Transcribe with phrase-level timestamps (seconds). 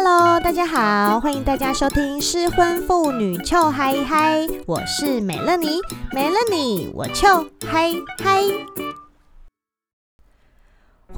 [0.00, 5.80] Hello，大家好，欢迎大家收听失婚妇女俏嗨嗨，我是美乐妮，
[6.12, 8.44] 美乐妮我俏嗨嗨。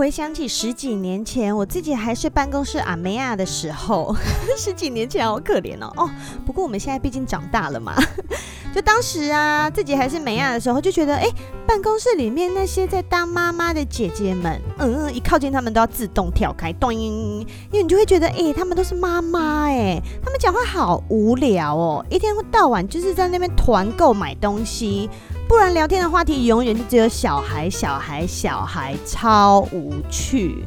[0.00, 4.16] 回想起十几年前，我自己还是办公室阿梅亚的时候，
[4.56, 5.92] 十几年前好可怜哦。
[5.94, 6.10] 哦，
[6.46, 7.94] 不过我们现在毕竟长大了嘛。
[8.74, 11.28] 就当时啊，自己还是美亚的时候，就觉得，哎，
[11.66, 25.10] 办公室里面那些在当妈妈的姐姐们，嗯，一靠近他们都要自动跳开，咚，因为你就会觉得，哎，他们都是妈妈，哎，他们讲话好无聊哦，一天到晚就是在那边团购买东西，
[25.50, 30.64] 不然聊天的话题永远就只有小孩，小孩，小孩，超无趣。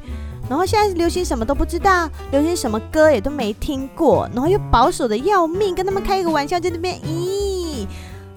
[0.50, 7.88] 然后现在流行什么都不知道，流行什么歌也都没听过，然后又保守的要命，跟他们开一个玩笑在那边，咦。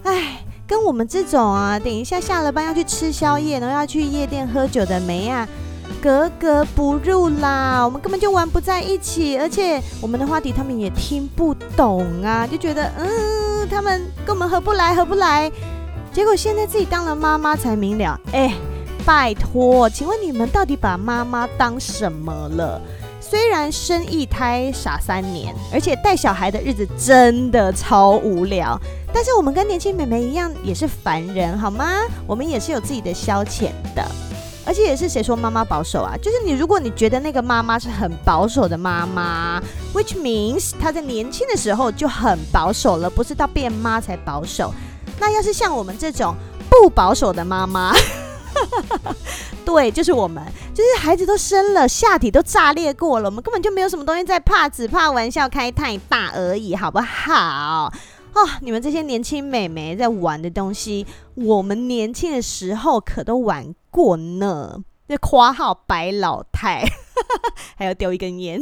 [0.04, 5.48] 哎，跟我们这种啊，等一下下了班要去吃宵夜，然后要去夜店喝酒的妹啊，
[6.00, 7.84] 格格不入啦。
[7.84, 15.50] 我们根本就玩不在一起，而且我们的话题他们也听不懂啊，就觉得嗯，他们跟我们合不来，合不来。
[16.16, 18.54] 结果现在自己当了妈妈才明了，哎，
[19.04, 22.80] 拜托，请问你们到底把妈妈当什么了？
[23.20, 28.80] 虽然生一胎傻三年，而且带小孩的日子真的超无聊。
[29.12, 32.00] 但是我们跟年轻美眉一样，也是凡人，好吗？
[32.26, 34.02] 我们也是有自己的消遣的，
[34.64, 36.16] 而且也是谁说妈妈保守啊？
[36.16, 44.72] 就是你，如果你觉得那个妈妈是很保守的妈妈，which means 她在年轻的时候就很保守了，不是到变妈才保守。
[45.18, 46.34] 那要是像我们这种
[46.68, 47.92] 不保守的妈妈，
[49.64, 50.42] 对，就是我们，
[50.74, 57.92] 就是孩子都生了，下体都炸裂过了，我们根本就没有什么东西在怕，只怕玩笑开太大而已，好不好？
[58.34, 64.82] 哦，你们这些年轻美眉在玩的东西，我们年轻的时候可都玩过呢。
[65.08, 66.84] 这括号白老太，
[67.78, 68.60] 还要丢一根烟。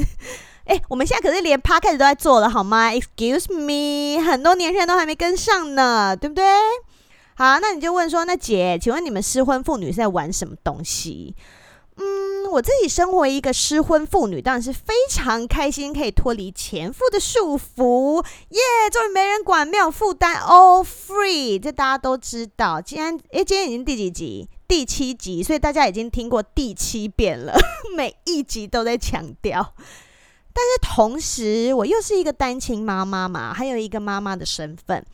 [0.67, 6.45] 哎，我们现在可是连 podcast 都在做了，好吗？Excuse me，很多年轻人都还没跟上呢，对不对？
[7.37, 11.35] 好，那你就问说，那姐，请问你们失婚妇女是在玩什么东西？
[11.97, 18.61] 嗯，我自己身为一个失婚妇女，当然是非常开心，可以脱离前夫的束缚，耶！
[18.91, 21.61] 终于没人管，没有负担，all free。
[21.61, 22.81] 这大家都知道。
[22.81, 24.49] 今天，诶，今天已经第几集？
[24.67, 27.55] 第七集，所以大家已经听过第七遍了，
[27.95, 29.75] 每一集都在强调。
[30.55, 35.05] 但是同时，我又是一个单亲妈妈嘛，还有一个妈妈的身份。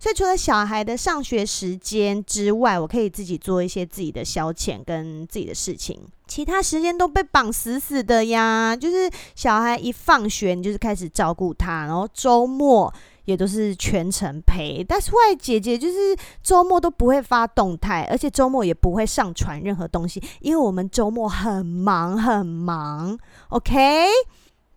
[0.00, 8.76] 所以除了小孩的上学时间之外，我可以自己做一些自己的消遣跟自己的事情，其他时间都被绑死死的呀。
[8.76, 12.94] 就是小孩一放学，你就是开始照顾他，然后周末
[13.24, 14.84] 也都是全程陪。
[14.84, 23.18] 但是外姐姐就是周末都不会发动态，而且周末也不会上传任何东西，因为我们周末很忙很忙。
[23.48, 24.06] OK。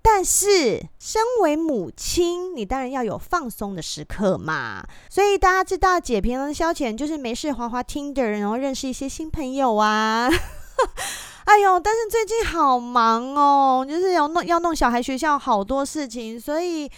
[0.04, 4.84] 但是，身为母亲，你当然要有放松的时刻嘛。
[5.10, 10.30] 所以大家知道，姐平常消遣就是没事滑滑 Tinder，然后认识一些新朋友啊。
[11.46, 16.90] 哎呦，但是最近好忙哦，就是要弄要弄小孩学校好多事情，所以，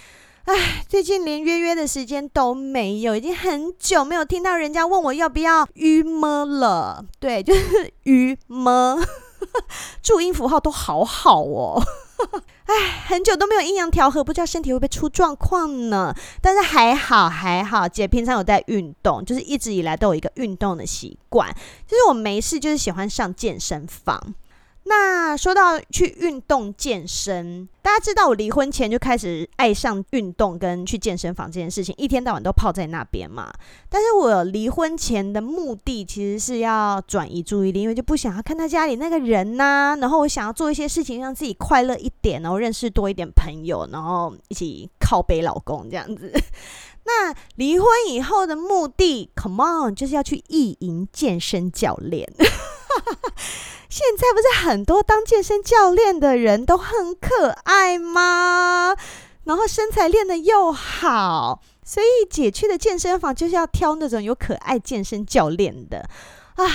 [0.46, 7.03] 哎，最近连约约的时间都没有，已经很久没有听到人家问我要不要约么了。
[7.20, 8.97] 对，就是约么，
[10.02, 11.81] 注音符号都好好哦。
[12.66, 16.16] 哎，很久都没有阴阳调和，不知道身体会不会出状况呢？
[16.41, 21.53] 但是还好还好，姐平常有在运动，就是一直以来都有一个运动的习惯，
[21.88, 24.34] 就是我没事就是喜欢上健身房。
[24.85, 33.51] 那说到去运动健身，大家知道我离婚前就开始爱上运动跟去健身房这件事情，一天到晚都泡在那边嘛。
[33.89, 46.29] 但是我离婚前的目的其实是要转移注意力，因为就不想要看他家里那个人呐、然后我想要做一些事情让自己快乐一点，然后认识多一点朋友，然后一起靠背老公这样子。
[47.05, 52.29] 那离婚以后的目的，Come on，就是要去意淫健身教练。
[53.89, 58.95] 现在不是很多当健身教练的人都很可爱吗？
[59.43, 66.07] 然后身材练得又好，所以姐去的健身房就是要挑那种有可爱健身教练的
[66.55, 66.66] 啊。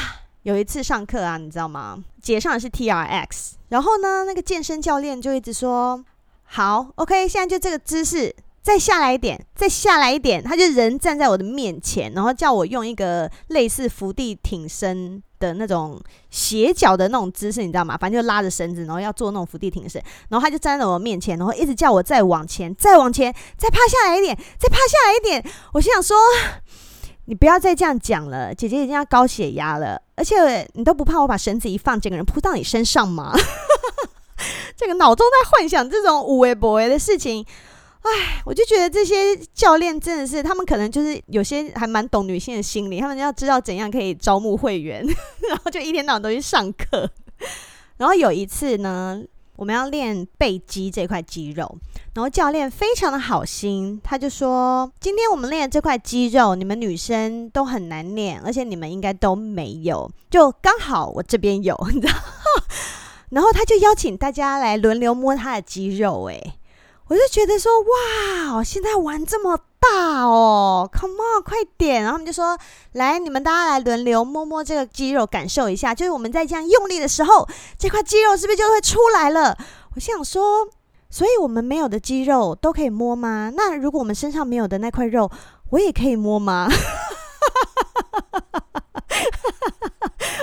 [0.43, 1.99] 有一次上课啊，你知道吗？
[2.23, 6.05] 姐上的是 TRX，然后呢，那个健身教练就一直说
[6.44, 16.00] ：“好，OK，现在就这个姿势。”再下来一点，再下来一点，他就人站在我的面前，然后叫我用一个类似伏地挺身的那种
[16.31, 17.96] 斜角的那种姿势，你知道吗？
[17.96, 25.44] 反正就拉着绳子，然后要做那种伏地挺身，然后他就站在我面前，然后一直叫我再往前，再往前，再趴下来一点，再趴下来一点。
[25.73, 26.17] 我心想说，
[27.26, 33.32] 你不要再这样讲了，姐姐已经要高血压了，而且你都不怕我把绳子一放，整个人扑到你身上吗？
[34.76, 37.44] 这个脑中在幻想这种有的没的的事情。
[38.03, 45.05] 唉，我就觉得这些教练真的是，他们可能就是有些还蛮懂女性的心理，他们要知道怎样可以招募会员，
[45.49, 47.11] 然后就一天到晚都去上课。
[47.97, 49.21] 然后有一次呢，
[49.56, 51.77] 我们要练背肌这块肌肉，
[52.15, 62.12] 然后教练非常的好心，他就说：“今天我们练的这块肌肉，你们女生都很难练，而且你们应该都没有，就刚好我这边有，你知道？”
[63.31, 66.55] 然后他就邀请大家来轮流摸他的肌肉，诶。
[67.09, 72.03] 我就觉得说，哇，现在玩这么大哦，Come on，快点！
[72.03, 72.59] 然后他们就说，
[72.93, 79.57] 来，你们大家来轮流摸摸这个肌肉，感受一下，就是我们在这样用力的时候，这块肌肉是不是就会出来了？
[79.95, 80.69] 我想说，
[81.09, 83.51] 所以我们没有的肌肉都可以摸吗？
[83.57, 85.31] 那如果我们身上没有的那块肉，
[85.71, 86.69] 我也可以摸吗？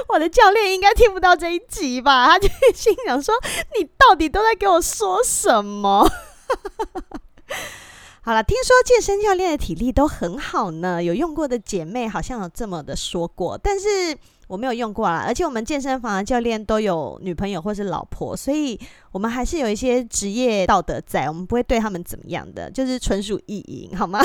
[0.08, 2.26] 我的教练应该听不到这一集吧？
[2.28, 3.36] 他就心想说，
[3.78, 6.10] 你到底都在给我说什么？
[8.22, 11.04] 好了，听说健身教练的体力都很好呢。
[11.04, 15.24] 有用过的姐妹好像有这么的说过，但是我没有用过啦。
[15.26, 18.80] 而且我们健身房的教练都有女朋友或是老婆，所以
[19.12, 24.20] 我们还是有一些职业道德在，我们不会对他们怎么样的，就是纯属意淫，好吗？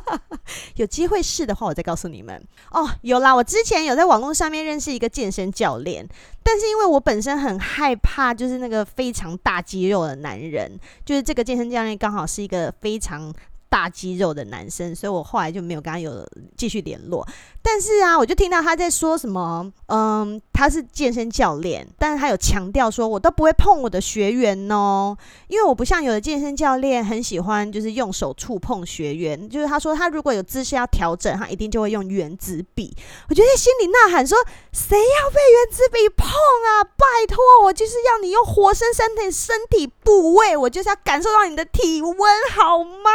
[0.76, 2.88] 有机会试的话，我再告诉你们哦。
[3.02, 6.06] 有啦，我之前有在网络上面认识一个健身教练，
[6.42, 13.32] 但是因为我本身很害怕，就是那个非常大肌肉的男人，就是这个健身教练刚好是一个非常。
[13.68, 16.24] 大肌肉的男生，所以我后来就没有跟他有
[16.56, 17.26] 继续联络。
[17.68, 25.16] 但是啊，我就听到他在说什么，嗯，他是健身教练，但是他有强调说，我都不会碰我的学员哦，
[25.48, 29.50] 因为我不像有的健身教练很喜欢，就是用手触碰学员。
[29.50, 32.96] 就是他说，他如果有姿势要调整，他一定就会用原子笔。
[33.28, 34.38] 我觉得心里呐喊说，
[34.72, 36.84] 谁要被原子笔碰啊？
[36.84, 42.14] 拜托，我就是要你用活生生的身体部位，我就是要感受到你的体温，
[42.54, 43.10] 好吗？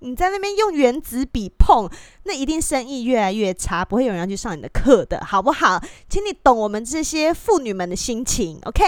[0.00, 1.90] 你在那边用原子笔碰。
[2.24, 5.82] 那一定生意越来越差，不会有人要去上你的课的，好不好？
[6.08, 8.84] 请你懂我们这些妇女们的心情，OK？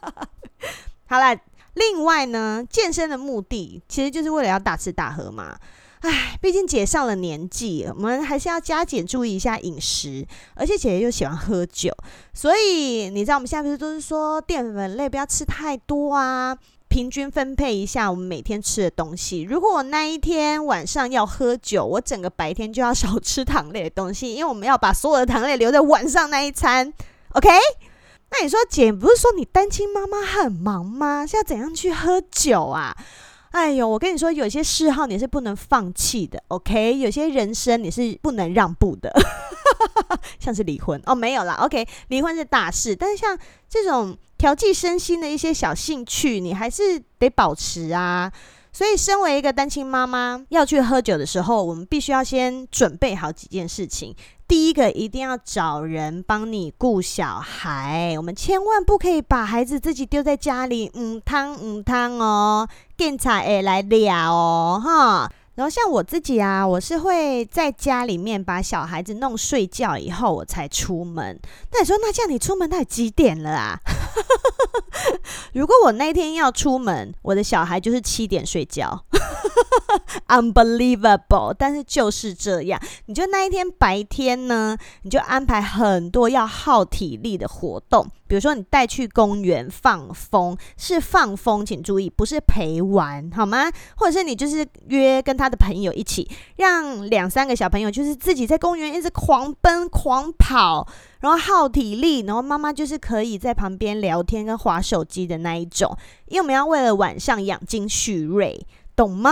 [1.08, 1.36] 好啦，
[1.74, 5.58] 另外呢，健身的目的其实就是为了要大吃大喝嘛。
[6.00, 10.24] 唉，毕竟姐上了年纪，我们还是要加减注意一下饮食，
[10.54, 11.90] 而且姐姐又喜欢喝酒，
[12.34, 16.56] 所以你知道我们现在不是都是说淀粉类不要吃太多啊？
[16.96, 19.42] 平均分配一下我们每天吃的东西。
[19.42, 26.90] 如果我那一天晚上要喝酒，我整个白天就要少吃糖类的东西，因为我们要把所有的糖类留在晚上那一餐。
[27.34, 27.50] OK？
[28.30, 31.26] 那你说姐不是说你单亲妈妈很忙吗？
[31.26, 32.96] 是要怎样去喝酒啊？
[33.50, 36.42] 哎呦，我跟你说，有些嗜好你是不能放弃的。
[36.48, 36.98] OK？
[36.98, 39.12] 有些人生你是不能让步的，
[40.40, 41.58] 像是离婚哦，没有啦。
[41.60, 41.86] OK？
[42.08, 43.38] 离婚是大事，但是像
[43.68, 44.16] 这种。
[44.38, 48.32] 调剂身心的一些小兴趣，你还是得保持啊。
[48.72, 54.14] 所以，身为一个单亲妈妈，要去喝酒的时候，我们必须要先准备好几件事情。
[54.46, 60.90] 第一个，一定要找人帮你顾小孩，我们千万不可以把孩子自己丢在家里。
[60.92, 62.68] 嗯，汤嗯汤哦，
[62.98, 65.32] 警察会来了哦，哈。
[65.56, 71.40] 然后像我自己啊，我是会在家里面把小孩子弄睡觉以后，我才出门。
[71.72, 73.80] 那你说，那这样你出门到底几点了啊？
[75.54, 79.04] 如果我那天要出门，我的小孩就是七点睡觉
[80.28, 81.54] unbelievable。
[81.58, 88.06] 但是就是这样，你就那一天白天呢，你就安排很多要耗体力的活动。
[88.28, 93.70] 比如说，你带去公园放风，是放风，请注意，不是陪玩，好吗？
[93.96, 100.88] 或者是你就是约跟他的朋友一起，让两三个小朋友就是自己在公园一直狂奔狂跑，
[101.20, 109.30] 然后耗体力，然后妈妈就是可以在旁边聊天跟划手机的那一种，因为我们要为了晚上养精蓄锐，懂吗？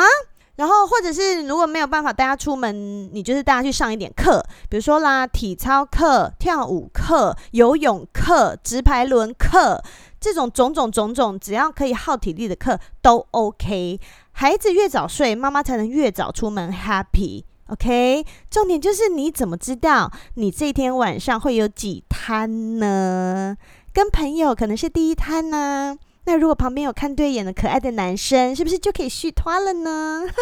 [0.57, 9.83] 然后，或者是如果没有办法带他出门，你就是带他去上一点课，比如说啦，体操课、跳舞课、游泳课、直排轮课，
[10.21, 13.99] 这种种种种种，只要可以耗体力的课都 OK。
[14.33, 17.45] 孩子越早睡，妈妈才能越早出门，happy。
[17.69, 23.57] OK，重点就是你怎么知道你这天晚上会有几摊呢？
[23.93, 25.97] 跟朋友可能是第一摊呢。
[26.27, 30.25] 那如果旁边有看对眼的可爱的男生，是不是就可以续摊了呢？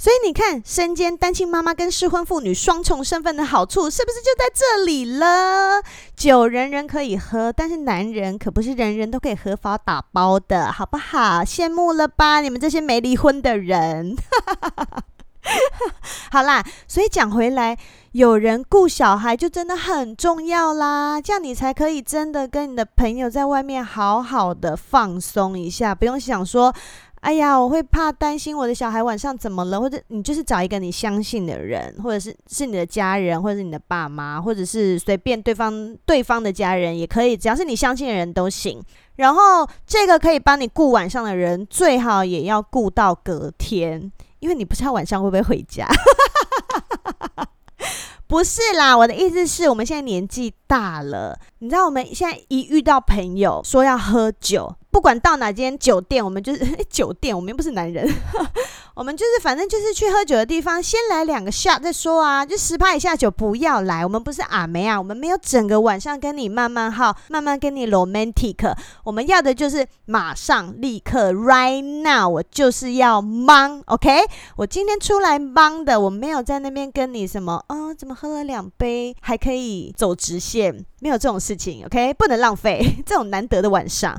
[0.00, 5.82] 所以你看，身兼单亲妈妈跟适婚妇女双重身份的好处，是不是就在这里了？
[6.14, 11.42] 酒人人可以喝，但是男人可不是人人都可以合法打包的，好不好？
[11.42, 14.14] 羡慕了吧，你们这些没离婚的人。
[16.30, 17.76] 好啦，所以讲回来，
[18.12, 26.74] 有人顾小孩就真的很重要啦，这样你才可以真的跟你的朋友在外面好好的放松一下，不用想说。
[27.20, 38.80] 哎呀，我会怕担心我的小孩晚上怎么了，或者你就是找一个你相信的人，或者是是你的家人，或者是你的爸妈，或者是随便对方对方的家人也可以，只要是你相信的人都行。
[39.16, 45.86] 然后这个可以帮你顾晚上的人，最好也要顾到隔天，因为你不知道晚上会不会回家。
[48.26, 54.76] 不是啦，我的意思是我们现在年纪大了，你知道我们现在一遇到朋友说要喝酒。
[54.90, 58.08] 不管到哪间酒店，我们就是 酒店，我们又不是男人，
[58.96, 64.04] 我们就是反正就是去喝酒的地方，先来两个 shot 再说啊，就十趴以下酒不要来。
[64.04, 74.24] 我们不是阿梅啊，我们没有整个晚上跟你慢慢耗，慢慢跟你 romantic，我们要的就是马上立刻 right now，我就是要忙，OK？
[74.56, 82.14] 我今天出来忙的，我没有在那边跟你什么，哦，怎么喝了两杯还可以走直线，没有这种事情，OK？
[82.14, 84.18] 不能浪费 这种难得的晚上。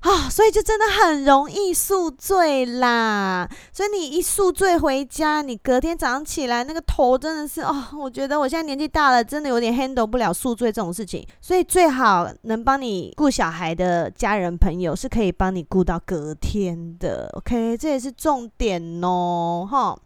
[0.00, 3.48] 啊、所以就真的很容易宿醉啦。
[3.72, 11.26] 所以你一宿醉回家，你隔天早上起来那个头真的是哦，我觉得我现在年纪大了，真的有点 handle 不了宿醉这种事情。
[11.40, 17.28] 所以最好能帮你顾小孩的家人朋友是可以帮你顾到隔天的。
[17.34, 19.96] OK，这也是重点哦，哈。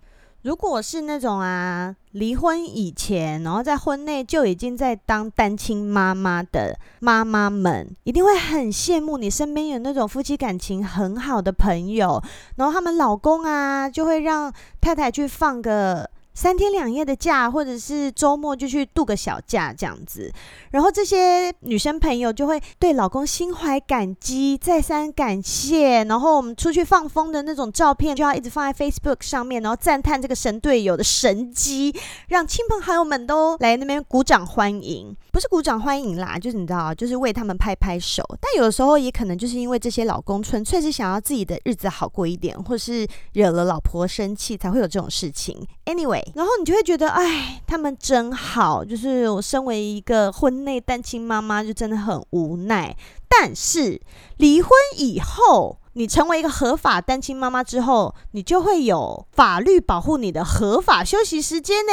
[0.45, 12.23] 如果是那种啊，离婚以前，然后在婚内就已经在当单亲妈妈的妈妈们，一定会很羡慕你身边有那种夫妻感情很好的朋友，
[12.57, 16.11] 然后他们老公啊，就会让太太去放个。
[16.35, 20.33] 三天两夜的假，或者是周末就去度个小假这样子，
[20.73, 31.95] 然后这些女生朋友就会对老公心怀感激，再三感谢，然后我们出去放风的那种照片就要一直放在 Facebook 上面，然后赞叹这个神队友的神机，
[32.27, 38.25] 让亲朋好友们都来那边鼓掌欢迎，不是鼓掌欢迎啦，就是你知道，就是为他们拍拍手。
[38.41, 45.65] 但有的时候也可能就是因为这些老公纯粹是想要自己的日子好过一点，或是惹了老婆生气才会有这种事情。
[45.85, 46.24] Anyway。
[46.35, 48.85] 然后你就会觉得，哎，他们真好。
[48.85, 52.97] 就是我身为一个婚内单亲妈妈，就真的很无奈。
[53.29, 54.01] 但是
[54.39, 61.93] 离婚以后，你成为一个合法单亲妈妈之后，你就会有法律保护你的合法休息时间呢，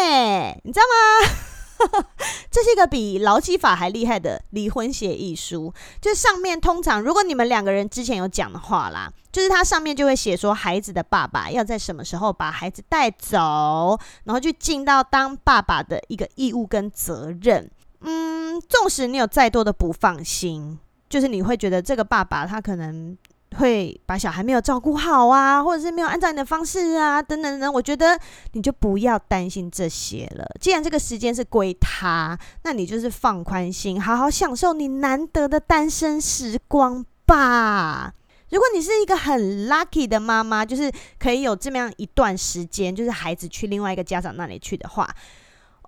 [0.63, 1.50] 你知道吗？
[2.51, 17.69] 这是一个比劳基法还厉害的离婚协议书，就上面通常如果你们两个人之前有讲的话啦，就是它上面就会写说，孩子的爸爸要在什么时候把孩子带走，然后去尽到当爸爸的一个义务跟责任。
[18.01, 23.17] 嗯，纵使你有再多的不放心，就是你会觉得这个爸爸他可能。
[23.57, 27.73] 会把小孩没有照顾好啊，或者是没有按照你的方式啊，等等等等。
[27.73, 28.17] 我觉得
[28.53, 30.45] 你就不要担心这些了。
[30.59, 38.13] 既然这个时间是归他，那你就是放宽心，好好享受你难得的单身时光吧。
[38.49, 45.09] 如果你是一个很 lucky 的妈妈，就是可以有这么样一段时间，就是孩子去另外一个家长那里去的话。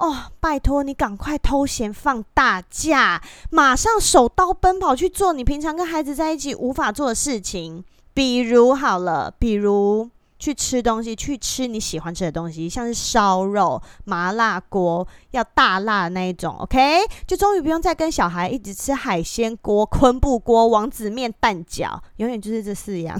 [0.03, 7.85] 哦，拜托你赶快偷闲放大假，马上手刀奔跑去做你平常跟孩子在一起无法做的事情。
[8.13, 16.53] 比如好了，比如去吃东西，去吃你喜欢吃的东西，像是烧肉、麻辣锅，要大辣的那一种。
[16.59, 23.17] OK，就终于不用再跟小孩一直吃海鲜锅、昆布锅、王子面、蛋饺，永远就是这四样。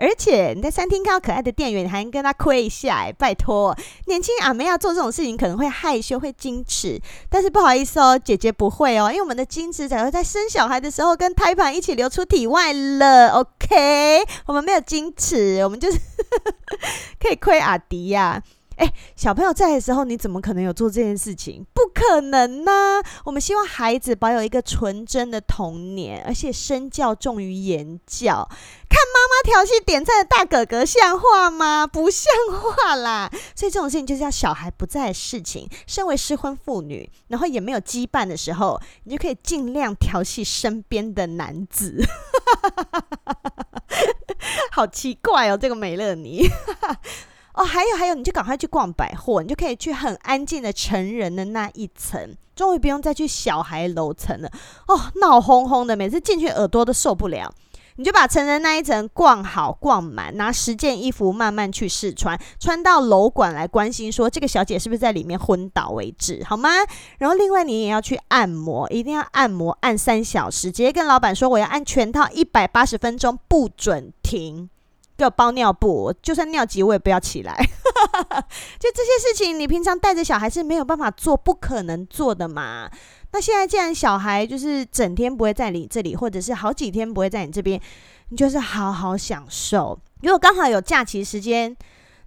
[0.00, 3.76] 而且你在餐厅看到可爱的店员，你还跟他亏一下哎，拜托，
[4.06, 15.98] 年轻阿妹要做这种事情可能会害羞会矜持，但是不好意思哦，姐姐不会哦，因为我们的矜持早就在生小孩的时候跟胎盘一起流出体外了，OK，我们没有矜持，我们就是
[17.20, 18.42] 可以亏阿迪呀。
[18.80, 21.66] 哎，小朋友在的时候，你怎么可能有做这件事情？
[21.74, 28.48] 不可能呐、我们希望孩子保有一个纯真的童年，而且身教重于言教。
[28.88, 31.86] 看妈妈调戏点赞的大哥哥，像话吗？
[31.86, 33.30] 不像话啦！
[33.54, 35.68] 所以这种事情就是要小孩不在的事情。
[35.86, 42.02] 身为失婚妇女，然后也没有羁绊的时候，你就可以尽量调戏身边的男子。
[44.72, 46.48] 好奇怪哦，这个美乐妮。
[47.54, 54.48] 哦，还有还有，你就赶快去逛百货，你就可以去很安静的成人的那一层，终于不用再去小孩楼层了。
[54.86, 57.52] 哦，闹哄哄的，每次进去耳朵都受不了。
[57.96, 66.70] 你就把成人那一层逛好逛满，拿十件衣服慢慢去试穿，穿到楼管来关心说这个小姐是不是在里面昏倒为止，好吗？
[67.18, 74.70] 然后另外你也要去按摩，一定要按摩按三小时，直接跟老板说我要按全套一百八十分钟，不准停。
[75.20, 77.54] 给我包尿布，就算尿急我也不要起来。
[78.80, 82.90] 就这些事情，你平常带着小孩是没有办法做，不可能做的嘛。
[83.32, 87.78] 那现在既然小孩就是整天不会在你这里，或者是好几天不会在你这边，
[88.30, 90.00] 你就是好好享受。
[90.22, 91.76] 如果刚好有假期时间，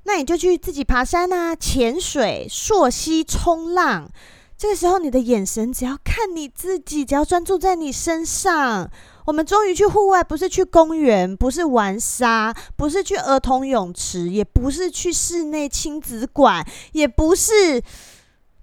[0.04, 4.08] 那你就去自己爬山啊、潜水、溯溪、冲浪。
[4.56, 8.92] 这个时候，你的眼神只要看你自己，只要专注在你身上。
[9.26, 17.82] 我们终于去户外，不是去公园，不是玩沙，不是去儿童泳池，也不是去室内亲子馆，也不是，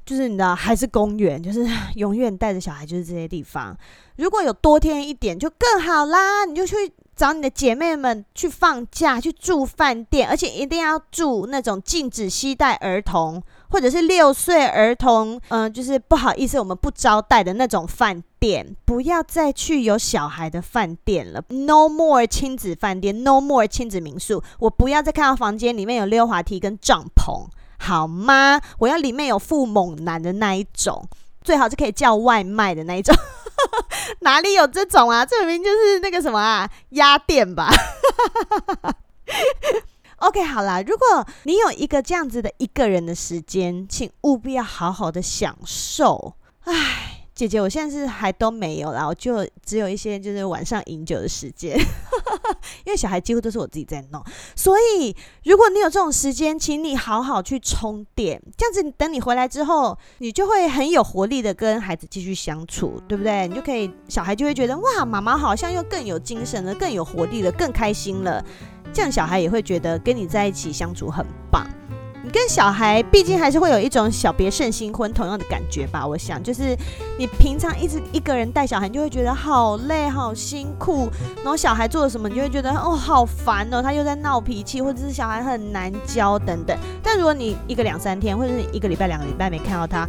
[0.05, 3.77] 就是你知道，还是公园，就是永远带着小孩，就是这些地方。
[4.17, 6.93] 如果有多天一点，就更好啦，你就去。
[7.17, 18.77] 找你的姐妹们去放假，去住饭店，而且一定要住那种禁止携带儿童，或者是六岁儿童，嗯、就是不好意思，我们不招待的那种饭店。
[18.85, 24.43] 不要再去有小孩的饭店了，No more 亲子饭店，No more 亲子民宿。
[24.59, 27.47] 我不要再看到房间里面有溜滑梯跟帐篷，
[27.79, 28.61] 好吗？
[28.79, 31.09] 我要里面有附猛男的那一种，
[31.43, 33.15] 最好是可以叫外卖的那一种。
[34.21, 35.25] 哪里有这种啊？
[35.25, 37.71] 这明明就是那个什么啊，鸭店吧。
[40.21, 46.35] OK，好啦，如果你有一个这样子的一个人的时间，请务必要好好的享受。
[46.65, 47.17] 唉。
[47.33, 51.75] 姐姐，我现在是还都没有啦，我就只有一些就是晚上饮酒的时间，
[52.85, 54.23] 因为小孩几乎都是我自己在弄，
[54.55, 63.49] 所以如果你有这种时间，请你好好去充电，这样子等你回来之后，你就会很有活力的跟孩子继续相处，对不对？
[63.49, 68.45] 你就可以，小孩就会觉得哇，妈妈好像又更有精神了，更有活力了，更开心了，
[68.93, 71.67] 这样小孩也会觉得跟你在一起相处很棒。
[72.23, 76.07] 你跟小孩毕竟还是会有一种小别胜新婚同样的感觉吧？
[76.07, 76.77] 我想，就是
[77.19, 81.09] 你平常一直一个人带小孩，你就会觉得好累、好辛苦。
[81.37, 86.77] 然后小孩做了什么，你就会觉得哦，好烦哦，他又在闹脾气，或者是小孩很难教等等。
[87.03, 90.07] 但如果你一个两三天，或者是一个礼拜、两个礼拜没看到他，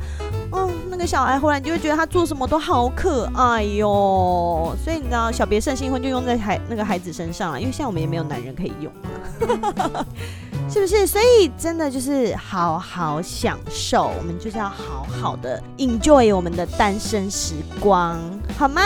[0.51, 4.75] 哦，那个小孩忽然就会觉得他做什么都好可爱哟。
[4.83, 10.05] 所以你知道，小别胜新婚就用在孩那个孩子身上了，因为现在我们也没有男人可以用嘛。
[10.69, 11.05] 是不是？
[11.05, 18.17] 所以真的就是好好享受，我们就是要好好的 enjoy 我们的单身时光，
[18.57, 18.81] 好吗？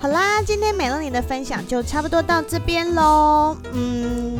[0.00, 3.56] 好啦，今天美乐你的分享就差不多到这边喽。
[3.72, 4.38] 嗯，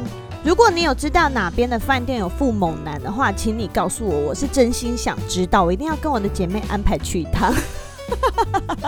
[0.48, 7.52] 如果你有知道哪边的饭店有富猛男的话，请你告诉我，我是真心想知道，我一定要跟我的姐妹安排去一趟。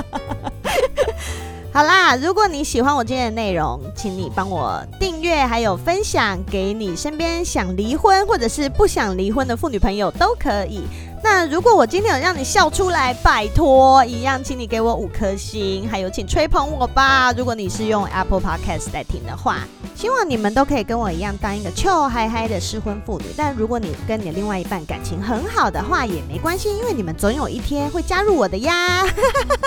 [1.70, 10.84] 好啦，如果你喜欢我今天的内容，请你帮我订阅，还有分享给你身边想离婚或者是不想离婚的妇女朋友都可以。
[11.22, 17.32] 那如果我今天有让你笑出来，拜托一样，请你给我五颗星，还有请吹捧我吧。
[17.32, 19.60] 如果你是用 Apple Podcast 来听的话，
[19.94, 23.26] 希望你们都可以跟我一样当一个臭嗨嗨的失婚妇女。
[23.36, 29.04] 但如果你跟你另外一半感情很好的话，也没关系，因为你们总有一天会加入我的呀。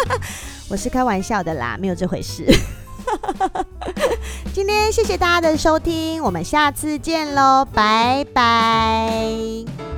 [0.69, 2.45] 我是开玩笑的啦，没有这回事。
[4.53, 9.92] 今天谢谢大家的收听，我们下次见喽，拜拜。